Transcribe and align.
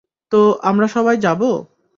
তো, 0.31 0.39
আমরা 0.61 0.87
সবাই 0.87 1.17
যাবো? 1.17 1.49